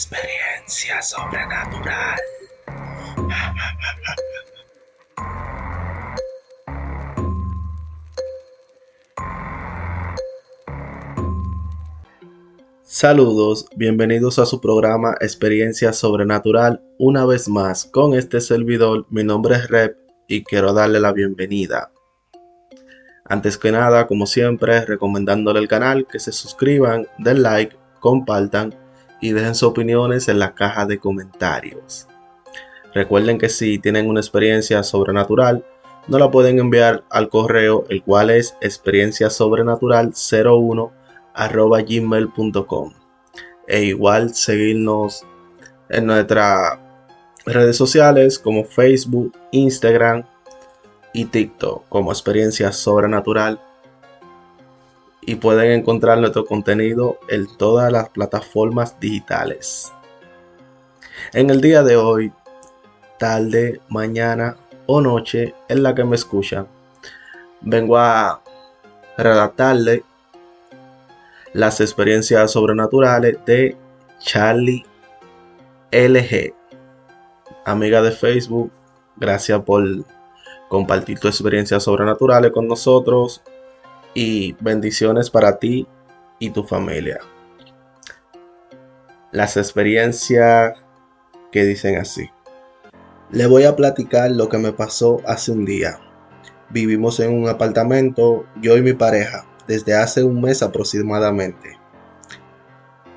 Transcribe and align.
Experiencia 0.00 1.02
sobrenatural. 1.02 2.18
Saludos, 12.82 13.66
bienvenidos 13.76 14.38
a 14.38 14.46
su 14.46 14.62
programa 14.62 15.16
Experiencia 15.20 15.92
Sobrenatural 15.92 16.82
una 16.98 17.26
vez 17.26 17.50
más 17.50 17.84
con 17.84 18.14
este 18.14 18.40
servidor. 18.40 19.04
Mi 19.10 19.22
nombre 19.22 19.56
es 19.56 19.68
Rep 19.68 19.98
y 20.26 20.44
quiero 20.44 20.72
darle 20.72 21.00
la 21.00 21.12
bienvenida. 21.12 21.92
Antes 23.26 23.58
que 23.58 23.70
nada, 23.70 24.06
como 24.06 24.24
siempre, 24.24 24.82
recomendándole 24.86 25.60
el 25.60 25.68
canal 25.68 26.06
que 26.06 26.18
se 26.18 26.32
suscriban, 26.32 27.06
den 27.18 27.42
like, 27.42 27.76
compartan 28.00 28.74
y 29.20 29.32
dejen 29.32 29.54
sus 29.54 29.68
opiniones 29.68 30.28
en 30.28 30.38
la 30.38 30.54
caja 30.54 30.86
de 30.86 30.98
comentarios. 30.98 32.08
Recuerden 32.94 33.38
que 33.38 33.48
si 33.48 33.78
tienen 33.78 34.08
una 34.08 34.20
experiencia 34.20 34.82
sobrenatural, 34.82 35.64
no 36.08 36.18
la 36.18 36.30
pueden 36.30 36.58
enviar 36.58 37.04
al 37.10 37.28
correo, 37.28 37.84
el 37.88 38.02
cual 38.02 38.30
es 38.30 38.56
experienciasobrenatural01 38.60 40.90
gmail.com. 41.86 42.92
E 43.68 43.84
igual 43.84 44.34
seguirnos 44.34 45.24
en 45.88 46.06
nuestras 46.06 46.78
redes 47.46 47.76
sociales 47.76 48.36
como 48.38 48.64
Facebook, 48.64 49.36
Instagram 49.52 50.24
y 51.12 51.26
TikTok 51.26 51.88
como 51.88 52.10
experiencia 52.10 52.72
sobrenatural. 52.72 53.60
Y 55.22 55.36
pueden 55.36 55.72
encontrar 55.72 56.18
nuestro 56.18 56.44
contenido 56.44 57.18
en 57.28 57.46
todas 57.56 57.92
las 57.92 58.08
plataformas 58.08 58.98
digitales. 58.98 59.92
En 61.32 61.50
el 61.50 61.60
día 61.60 61.82
de 61.82 61.96
hoy, 61.96 62.32
tarde, 63.18 63.80
mañana 63.88 64.56
o 64.86 65.00
noche 65.00 65.54
en 65.68 65.82
la 65.82 65.94
que 65.94 66.04
me 66.04 66.16
escuchan, 66.16 66.66
vengo 67.60 67.98
a 67.98 68.40
redactarle 69.18 70.02
las 71.52 71.80
experiencias 71.80 72.52
sobrenaturales 72.52 73.38
de 73.44 73.76
Charlie 74.20 74.84
LG. 75.92 76.54
Amiga 77.64 78.00
de 78.02 78.12
Facebook, 78.12 78.70
gracias 79.16 79.60
por 79.62 79.84
compartir 80.68 81.18
tus 81.18 81.30
experiencias 81.30 81.82
sobrenaturales 81.82 82.52
con 82.52 82.68
nosotros 82.68 83.42
y 84.14 84.56
bendiciones 84.60 85.30
para 85.30 85.58
ti 85.58 85.86
y 86.38 86.50
tu 86.50 86.64
familia. 86.64 87.20
Las 89.32 89.56
experiencias 89.56 90.74
que 91.52 91.64
dicen 91.64 91.96
así. 91.96 92.30
Le 93.30 93.46
voy 93.46 93.64
a 93.64 93.76
platicar 93.76 94.30
lo 94.32 94.48
que 94.48 94.58
me 94.58 94.72
pasó 94.72 95.20
hace 95.26 95.52
un 95.52 95.64
día. 95.64 96.00
Vivimos 96.70 97.20
en 97.20 97.32
un 97.32 97.48
apartamento, 97.48 98.44
yo 98.60 98.76
y 98.76 98.82
mi 98.82 98.92
pareja 98.92 99.46
desde 99.70 99.94
hace 99.94 100.24
un 100.24 100.40
mes 100.40 100.64
aproximadamente. 100.64 101.78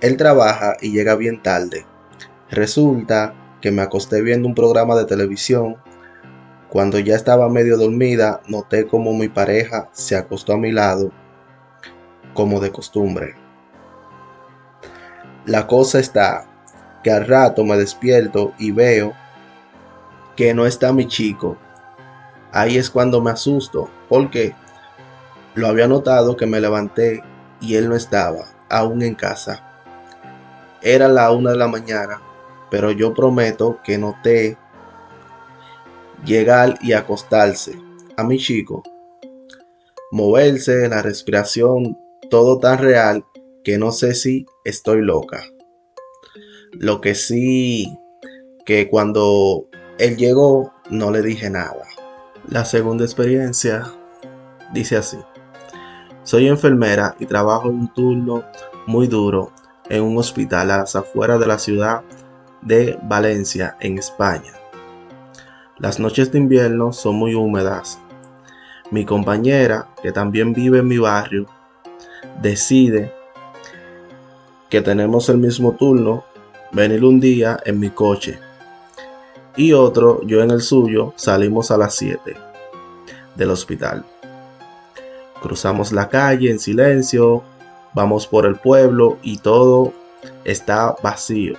Él 0.00 0.16
trabaja 0.16 0.76
y 0.80 0.90
llega 0.90 1.14
bien 1.14 1.42
tarde. 1.42 1.86
Resulta 2.50 3.34
que 3.60 3.70
me 3.70 3.82
acosté 3.82 4.20
viendo 4.20 4.48
un 4.48 4.56
programa 4.56 4.96
de 4.96 5.04
televisión. 5.04 5.76
Cuando 6.70 7.00
ya 7.00 7.16
estaba 7.16 7.48
medio 7.48 7.76
dormida, 7.76 8.42
noté 8.46 8.86
como 8.86 9.12
mi 9.12 9.28
pareja 9.28 9.88
se 9.90 10.16
acostó 10.16 10.52
a 10.52 10.56
mi 10.56 10.70
lado, 10.70 11.10
como 12.32 12.60
de 12.60 12.70
costumbre. 12.70 13.34
La 15.46 15.66
cosa 15.66 15.98
está 15.98 16.46
que 17.02 17.10
al 17.10 17.26
rato 17.26 17.64
me 17.64 17.76
despierto 17.76 18.52
y 18.56 18.70
veo 18.70 19.14
que 20.36 20.54
no 20.54 20.64
está 20.64 20.92
mi 20.92 21.08
chico. 21.08 21.56
Ahí 22.52 22.76
es 22.76 22.88
cuando 22.88 23.20
me 23.20 23.32
asusto, 23.32 23.90
porque 24.08 24.54
lo 25.54 25.66
había 25.66 25.88
notado 25.88 26.36
que 26.36 26.46
me 26.46 26.60
levanté 26.60 27.24
y 27.60 27.74
él 27.74 27.88
no 27.88 27.96
estaba, 27.96 28.44
aún 28.68 29.02
en 29.02 29.16
casa. 29.16 29.66
Era 30.82 31.08
la 31.08 31.32
una 31.32 31.50
de 31.50 31.56
la 31.56 31.66
mañana, 31.66 32.22
pero 32.70 32.92
yo 32.92 33.12
prometo 33.12 33.80
que 33.82 33.98
noté 33.98 34.56
llegar 36.24 36.78
y 36.82 36.92
acostarse 36.92 37.78
a 38.16 38.24
mi 38.24 38.38
chico, 38.38 38.82
moverse, 40.10 40.88
la 40.88 41.02
respiración, 41.02 41.98
todo 42.30 42.58
tan 42.58 42.78
real 42.78 43.24
que 43.64 43.78
no 43.78 43.92
sé 43.92 44.14
si 44.14 44.46
estoy 44.64 45.02
loca. 45.02 45.42
Lo 46.72 47.00
que 47.00 47.14
sí, 47.14 47.98
que 48.64 48.88
cuando 48.88 49.68
él 49.98 50.16
llegó 50.16 50.72
no 50.90 51.10
le 51.10 51.22
dije 51.22 51.50
nada. 51.50 51.86
La 52.48 52.64
segunda 52.64 53.04
experiencia 53.04 53.84
dice 54.72 54.96
así. 54.96 55.18
Soy 56.22 56.48
enfermera 56.48 57.16
y 57.18 57.26
trabajo 57.26 57.68
en 57.68 57.80
un 57.80 57.94
turno 57.94 58.44
muy 58.86 59.06
duro 59.06 59.52
en 59.90 60.04
un 60.04 60.16
hospital 60.16 60.70
a 60.70 60.78
las 60.78 60.96
afueras 60.96 61.40
de 61.40 61.46
la 61.46 61.58
ciudad 61.58 62.02
de 62.62 62.98
Valencia, 63.02 63.76
en 63.80 63.98
España. 63.98 64.59
Las 65.80 65.98
noches 65.98 66.30
de 66.30 66.38
invierno 66.38 66.92
son 66.92 67.16
muy 67.16 67.34
húmedas. 67.34 67.98
Mi 68.90 69.06
compañera, 69.06 69.88
que 70.02 70.12
también 70.12 70.52
vive 70.52 70.80
en 70.80 70.88
mi 70.88 70.98
barrio, 70.98 71.46
decide 72.42 73.14
que 74.68 74.82
tenemos 74.82 75.28
el 75.30 75.38
mismo 75.38 75.72
turno, 75.72 76.24
venir 76.72 77.02
un 77.04 77.18
día 77.18 77.58
en 77.64 77.80
mi 77.80 77.90
coche 77.90 78.38
y 79.56 79.72
otro, 79.72 80.20
yo 80.26 80.42
en 80.42 80.50
el 80.50 80.60
suyo, 80.60 81.12
salimos 81.16 81.70
a 81.70 81.78
las 81.78 81.94
7 81.94 82.36
del 83.34 83.50
hospital. 83.50 84.04
Cruzamos 85.40 85.92
la 85.92 86.08
calle 86.08 86.50
en 86.50 86.58
silencio, 86.58 87.42
vamos 87.94 88.26
por 88.26 88.44
el 88.44 88.56
pueblo 88.56 89.18
y 89.22 89.38
todo 89.38 89.92
está 90.44 90.94
vacío. 91.02 91.54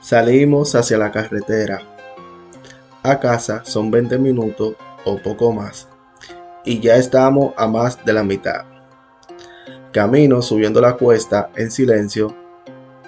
Salimos 0.00 0.74
hacia 0.74 0.98
la 0.98 1.10
carretera. 1.10 1.93
A 3.06 3.20
casa 3.20 3.62
son 3.66 3.90
20 3.90 4.16
minutos 4.16 4.76
o 5.04 5.18
poco 5.18 5.52
más. 5.52 5.86
Y 6.64 6.80
ya 6.80 6.96
estamos 6.96 7.52
a 7.58 7.66
más 7.66 8.02
de 8.02 8.14
la 8.14 8.24
mitad. 8.24 8.64
Camino 9.92 10.40
subiendo 10.40 10.80
la 10.80 10.96
cuesta 10.96 11.50
en 11.54 11.70
silencio. 11.70 12.34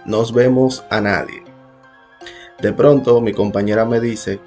Nos 0.05 0.35
vemos 0.35 0.85
a 0.91 1.01
nadie. 1.01 1.43
De 2.61 2.75
pronto 2.75 3.23
mi 3.23 3.33
compañera 3.33 3.87
me 3.87 3.99
dice 3.99 4.39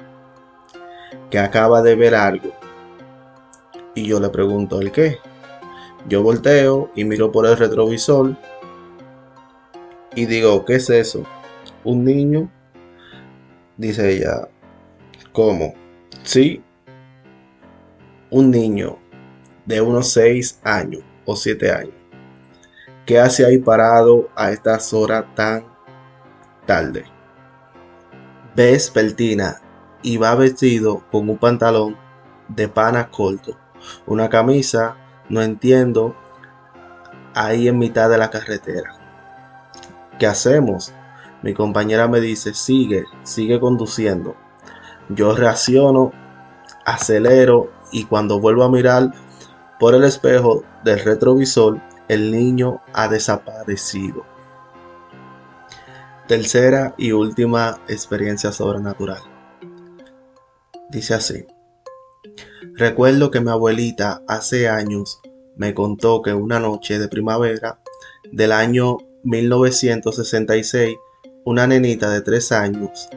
que 1.32 1.40
acaba 1.40 1.82
de 1.82 1.96
ver 1.96 2.14
algo 2.14 2.52
y 3.96 4.06
yo 4.06 4.20
le 4.20 4.30
pregunto, 4.30 4.80
¿el 4.80 4.92
qué? 4.92 5.18
Yo 6.08 6.22
volteo 6.22 6.92
y 6.94 7.06
miro 7.06 7.32
por 7.32 7.48
el 7.48 7.58
retrovisor 7.58 8.36
y 10.14 10.28
digo, 10.28 10.64
¿qué 10.64 10.76
es 10.76 10.92
eso? 10.92 11.24
¿Un 11.84 12.06
niño? 12.06 12.52
Dice 13.78 14.12
ella, 14.12 14.48
¿cómo? 15.32 15.74
Sí, 16.24 16.64
un 18.30 18.52
niño 18.52 18.98
de 19.66 19.82
unos 19.82 20.12
6 20.12 20.60
años 20.64 21.04
o 21.26 21.36
7 21.36 21.72
años. 21.72 21.94
¿Qué 23.06 23.20
hace 23.20 23.46
ahí 23.46 23.58
parado 23.58 24.30
a 24.36 24.52
estas 24.52 24.94
horas 24.94 25.26
tan 25.36 25.66
tarde? 26.66 27.06
Ves 28.56 28.90
Peltina 28.90 29.62
y 30.04 30.18
va 30.18 30.36
vestido 30.36 31.04
con 31.12 31.30
un 31.30 31.38
pantalón 31.38 31.98
de 32.48 32.68
pana 32.68 33.10
corto 33.10 33.58
una 34.06 34.30
camisa, 34.30 34.96
no 35.30 35.42
entiendo, 35.42 36.16
ahí 37.34 37.68
en 37.68 37.78
mitad 37.78 38.10
de 38.10 38.18
la 38.18 38.30
carretera. 38.30 38.96
¿Qué 40.18 40.28
hacemos? 40.28 40.94
Mi 41.42 41.54
compañera 41.54 42.08
me 42.08 42.20
dice, 42.20 42.54
sigue, 42.54 43.06
sigue 43.24 43.60
conduciendo. 43.60 44.36
Yo 45.10 45.36
reacciono, 45.36 46.12
acelero 46.86 47.72
y 47.92 48.06
cuando 48.06 48.40
vuelvo 48.40 48.64
a 48.64 48.70
mirar 48.70 49.12
por 49.80 49.96
el 49.96 50.04
espejo 50.04 50.64
del 50.84 51.00
retrovisor, 51.00 51.82
el 52.08 52.32
niño 52.32 52.82
ha 52.94 53.08
desaparecido. 53.08 54.26
Tercera 56.28 56.94
y 56.98 57.12
última 57.12 57.80
experiencia 57.88 58.52
sobrenatural. 58.52 59.22
Dice 60.90 61.16
así. 61.16 61.48
Recuerdo 62.76 63.32
que 63.32 63.42
mi 63.42 63.50
abuelita 63.50 64.22
hace 64.28 64.70
años 64.70 65.22
me 65.56 65.74
contó 65.74 66.22
que 66.22 66.34
una 66.34 66.60
noche 66.60 67.00
de 67.00 67.08
primavera 67.08 67.80
del 68.32 68.52
año 68.52 68.98
1966, 69.24 70.96
una 71.46 71.66
nenita 71.66 72.12
de 72.12 72.22
tres 72.22 72.52
años 72.52 73.10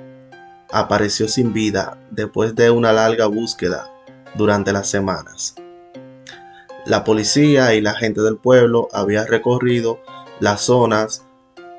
apareció 0.72 1.28
sin 1.28 1.52
vida 1.52 1.98
después 2.10 2.54
de 2.54 2.70
una 2.70 2.92
larga 2.92 3.26
búsqueda 3.26 3.92
durante 4.34 4.72
las 4.72 4.88
semanas. 4.88 5.54
La 6.86 7.04
policía 7.04 7.74
y 7.74 7.80
la 7.80 7.94
gente 7.94 8.22
del 8.22 8.38
pueblo 8.38 8.88
había 8.92 9.24
recorrido 9.24 10.00
las 10.40 10.62
zonas 10.62 11.22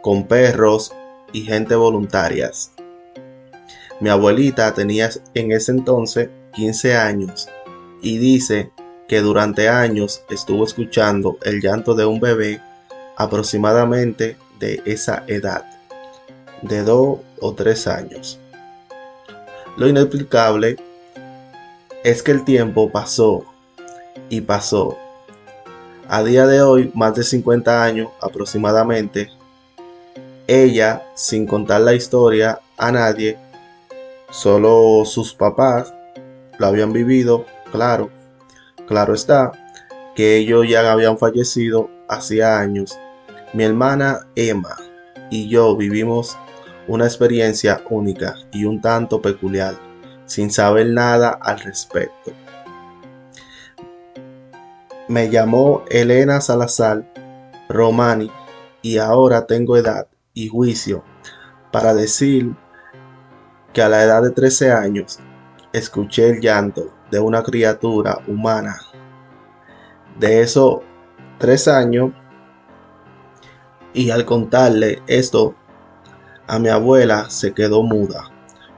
con 0.01 0.27
perros 0.27 0.93
y 1.33 1.41
gente 1.41 1.75
voluntarias. 1.75 2.71
Mi 3.99 4.09
abuelita 4.09 4.73
tenía 4.73 5.09
en 5.33 5.51
ese 5.51 5.71
entonces 5.71 6.29
15 6.53 6.95
años 6.95 7.49
y 8.01 8.17
dice 8.17 8.71
que 9.07 9.21
durante 9.21 9.67
años 9.69 10.23
estuvo 10.29 10.63
escuchando 10.63 11.37
el 11.43 11.61
llanto 11.61 11.95
de 11.95 12.05
un 12.05 12.19
bebé 12.19 12.61
aproximadamente 13.17 14.37
de 14.59 14.81
esa 14.85 15.23
edad, 15.27 15.65
de 16.61 16.83
2 16.83 17.19
o 17.39 17.53
3 17.53 17.87
años. 17.87 18.39
Lo 19.75 19.87
inexplicable 19.87 20.77
es 22.03 22.21
que 22.21 22.31
el 22.31 22.43
tiempo 22.43 22.91
pasó 22.91 23.45
y 24.29 24.41
pasó. 24.41 24.97
A 26.07 26.23
día 26.23 26.45
de 26.45 26.61
hoy, 26.61 26.91
más 26.93 27.15
de 27.15 27.23
50 27.23 27.83
años 27.83 28.09
aproximadamente, 28.21 29.31
ella, 30.45 31.03
sin 31.15 31.47
contar 31.47 31.81
la 31.81 31.95
historia 31.95 32.59
a 32.77 32.91
nadie, 32.91 33.39
solo 34.29 35.05
sus 35.05 35.33
papás 35.33 35.91
lo 36.59 36.67
habían 36.67 36.93
vivido, 36.93 37.45
claro, 37.71 38.11
claro 38.87 39.15
está, 39.15 39.51
que 40.15 40.37
ellos 40.37 40.67
ya 40.69 40.91
habían 40.91 41.17
fallecido 41.17 41.89
hacía 42.07 42.59
años. 42.59 42.99
Mi 43.53 43.63
hermana 43.63 44.27
Emma 44.35 44.75
y 45.31 45.47
yo 45.47 45.75
vivimos 45.75 46.37
una 46.87 47.05
experiencia 47.05 47.81
única 47.89 48.35
y 48.51 48.65
un 48.65 48.81
tanto 48.81 49.21
peculiar, 49.21 49.75
sin 50.25 50.51
saber 50.51 50.87
nada 50.87 51.29
al 51.29 51.59
respecto. 51.59 52.31
Me 55.07 55.29
llamó 55.29 55.83
Elena 55.89 56.41
Salazar 56.41 57.03
Romani 57.69 58.31
y 58.81 58.97
ahora 58.97 59.45
tengo 59.45 59.77
edad 59.77 60.07
y 60.33 60.47
juicio 60.47 61.03
para 61.71 61.93
decir 61.93 62.55
que 63.73 63.81
a 63.81 63.89
la 63.89 64.03
edad 64.03 64.21
de 64.21 64.31
13 64.31 64.71
años 64.71 65.19
escuché 65.73 66.29
el 66.29 66.39
llanto 66.39 66.93
de 67.11 67.19
una 67.19 67.43
criatura 67.43 68.19
humana. 68.27 68.79
De 70.19 70.41
esos 70.41 70.81
tres 71.39 71.67
años, 71.67 72.11
y 73.93 74.09
al 74.11 74.25
contarle 74.25 75.01
esto 75.07 75.55
a 76.47 76.59
mi 76.59 76.69
abuela 76.69 77.29
se 77.29 77.53
quedó 77.53 77.83
muda 77.83 78.29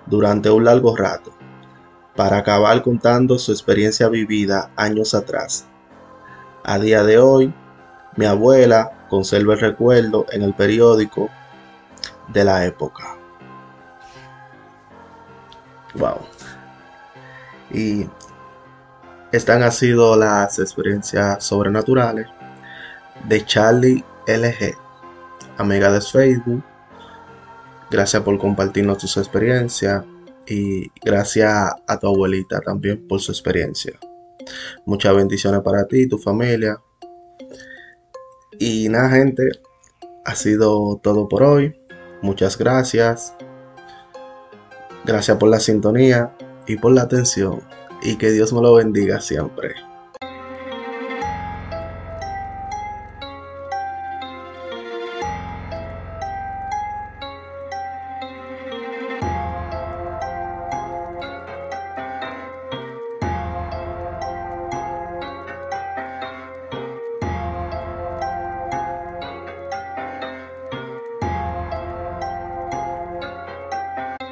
durante 0.05 0.49
un 0.49 0.65
largo 0.65 0.95
rato, 0.95 1.31
para 2.15 2.37
acabar 2.37 2.81
contando 2.81 3.37
su 3.39 3.51
experiencia 3.51 4.07
vivida 4.07 4.71
años 4.75 5.13
atrás. 5.13 5.65
A 6.63 6.79
día 6.79 7.03
de 7.03 7.17
hoy, 7.17 7.53
mi 8.15 8.25
abuela 8.25 9.07
conserva 9.09 9.53
el 9.53 9.59
recuerdo 9.59 10.25
en 10.31 10.43
el 10.43 10.53
periódico 10.53 11.29
de 12.29 12.43
la 12.43 12.65
época. 12.65 13.17
Wow. 15.95 16.19
Y 17.71 18.07
estas 19.31 19.61
han 19.61 19.71
sido 19.71 20.15
las 20.15 20.59
experiencias 20.59 21.43
sobrenaturales 21.43 22.27
de 23.27 23.45
Charlie 23.45 24.03
LG, 24.27 24.77
amiga 25.57 25.91
de 25.91 26.01
Facebook. 26.01 26.63
Gracias 27.95 28.23
por 28.23 28.37
compartirnos 28.37 28.97
tus 28.97 29.15
experiencias 29.15 30.03
y 30.45 30.91
gracias 31.01 31.71
a 31.87 31.97
tu 31.97 32.07
abuelita 32.07 32.59
también 32.59 33.07
por 33.07 33.21
su 33.21 33.31
experiencia. 33.31 33.93
Muchas 34.85 35.15
bendiciones 35.15 35.61
para 35.61 35.87
ti 35.87 36.01
y 36.01 36.09
tu 36.09 36.17
familia. 36.17 36.77
Y 38.59 38.89
nada, 38.89 39.11
gente, 39.11 39.49
ha 40.25 40.35
sido 40.35 40.99
todo 41.01 41.29
por 41.29 41.43
hoy. 41.43 41.73
Muchas 42.21 42.57
gracias. 42.57 43.33
Gracias 45.05 45.37
por 45.37 45.47
la 45.47 45.61
sintonía 45.61 46.35
y 46.67 46.75
por 46.75 46.91
la 46.91 47.03
atención. 47.03 47.61
Y 48.01 48.17
que 48.17 48.29
Dios 48.29 48.51
me 48.51 48.61
lo 48.61 48.73
bendiga 48.73 49.21
siempre. 49.21 49.73